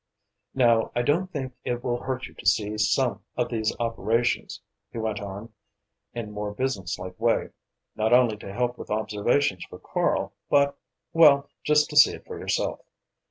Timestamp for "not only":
7.95-8.35